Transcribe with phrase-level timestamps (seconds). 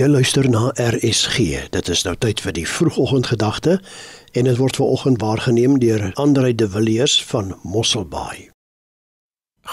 [0.00, 1.66] Jy luister na RSG.
[1.74, 3.74] Dit is nou tyd vir die vroegoggendgedagte
[4.32, 8.48] en dit word vanoggend waargeneem deur Andre de Villiers van Mosselbaai.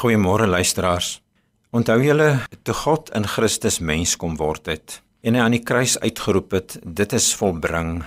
[0.02, 1.22] Goeiemôre luisteraars.
[1.72, 5.96] Onthou julle toe God in Christus mens kom word het en hy aan die kruis
[6.04, 8.02] uitgeroep het, dit is volbring.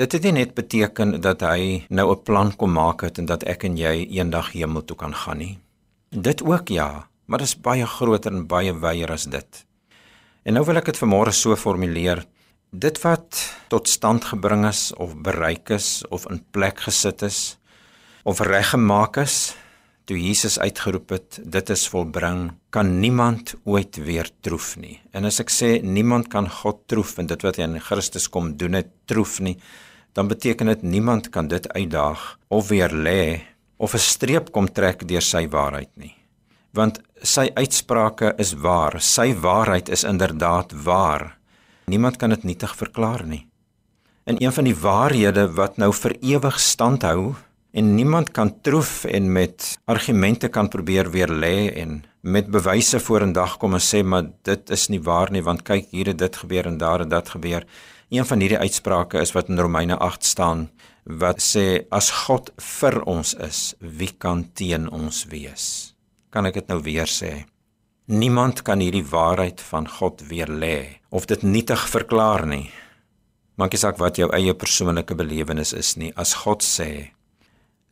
[0.00, 3.44] Dit het nie net beteken dat hy nou 'n plan kom maak het en dat
[3.44, 5.58] ek en jy eendag hemel toe kan gaan nie.
[6.08, 9.66] Dit ook ja, maar dit is baie groter en baie wyeer as dit.
[10.42, 12.24] En nou wil ek dit vanmôre so formuleer:
[12.72, 13.38] dit wat
[13.70, 17.58] tot stand gebring is of bereik is of in plek gesit is
[18.26, 19.54] of reggemaak is
[20.06, 24.96] toe Jesus uitgeroep het, dit is volbring, kan niemand ooit weer troef nie.
[25.14, 28.56] En as ek sê niemand kan God troef en dit wat hy in Christus kom
[28.58, 29.54] doen het troef nie,
[30.18, 33.46] dan beteken dit niemand kan dit uitdaag of weer lê
[33.78, 36.16] of 'n streep kom trek deur sy waarheid nie
[36.72, 38.98] want sy uitsprake is waar.
[39.00, 41.36] Sy waarheid is inderdaad waar.
[41.86, 43.46] Niemand kan dit nietig verklaar nie.
[44.24, 47.34] En een van die waarhede wat nou vir ewig stand hou
[47.72, 53.56] en niemand kan troef en met argumente kan probeer weer lê en met bewyse vorendag
[53.58, 56.68] kom en sê maar dit is nie waar nie want kyk hier het dit gebeur
[56.70, 57.66] en daar het dit gebeur.
[58.12, 60.68] Een van hierdie uitsprake is wat in Romeine 8 staan
[61.04, 65.91] wat sê as God vir ons is, wie kan teen ons wees?
[66.32, 67.44] Kan ek dit nou weer sê.
[68.10, 72.72] Niemand kan hierdie waarheid van God weer lê of dit nietig verklaar nie.
[73.60, 76.10] Maak nie saak wat jou eie persoonlike belewenis is nie.
[76.16, 77.12] As God sê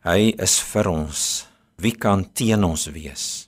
[0.03, 1.45] hy is vir ons,
[1.77, 3.47] wie kan teen ons wees?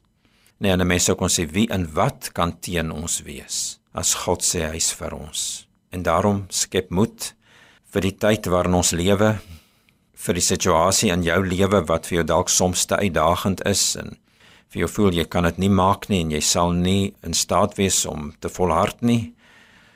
[0.62, 3.80] Nee, en mense sou kon sê wie en wat kan teen ons wees?
[3.92, 5.66] As God sê hy's vir ons.
[5.92, 7.34] En daarom skep moed
[7.94, 9.36] vir die tyd waarin ons lewe,
[10.24, 14.16] vir die situasie in jou lewe wat vir jou dalk soms te uitdagend is en
[14.74, 17.78] vir jou voel jy kan dit nie maak nie en jy sal nie in staat
[17.78, 19.34] wees om te volhard nie.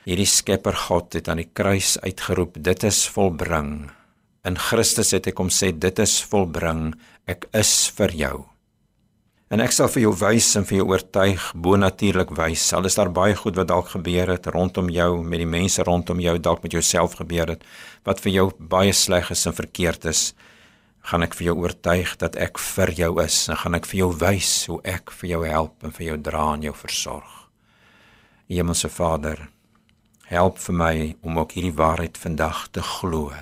[0.06, 3.90] Hierdie Skepper God het aan die kruis uitgeroep, dit is volbring.
[4.46, 6.92] In Christus het hy kom sê dit is volbring,
[7.26, 8.36] ek is vir jou.
[9.50, 12.62] En ek sal vir jou wys en vir jou oortuig bonatuurlik wys.
[12.70, 16.20] Sal is daar baie goed wat dalk gebeur het rondom jou met die mense rondom
[16.22, 17.66] jou, dalk met jouself gebeur het
[18.06, 20.28] wat vir jou baie sleg is en verkeerd is
[21.08, 24.08] gaan ek vir jou oortuig dat ek vir jou is en gaan ek vir jou
[24.20, 27.30] wys hoe ek vir jou help en vir jou dra en jou versorg.
[28.48, 29.46] Hemelse Vader,
[30.28, 33.32] help vir my om ook hierdie waarheid vandag te glo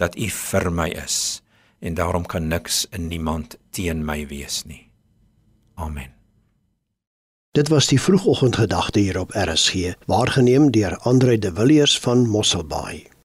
[0.00, 1.42] dat U vir my is
[1.84, 4.88] en daarom kan niks en niemand teen my wees nie.
[5.76, 6.14] Amen.
[7.52, 13.17] Dit was die vroegoggendgedagte hier op RSG, waargeneem deur Andre de Villiers van Mosselbaai.